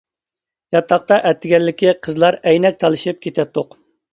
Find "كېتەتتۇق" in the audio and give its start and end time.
3.27-3.79